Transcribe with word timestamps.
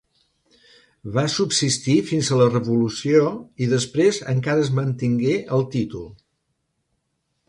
Va 1.17 1.25
subsistir 1.33 1.97
fins 2.11 2.31
a 2.31 2.39
la 2.39 2.47
revolució 2.53 3.21
i 3.65 3.67
després 3.73 4.21
encara 4.35 4.63
es 4.69 4.71
mantingué 4.79 5.37
el 5.59 5.67
títol. 5.77 6.09